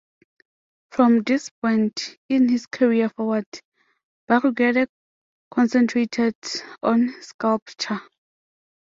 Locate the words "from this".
0.89-1.51